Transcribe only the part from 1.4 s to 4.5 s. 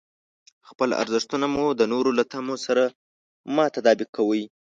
مو د نورو له تمو سره مه تطابق کوئ.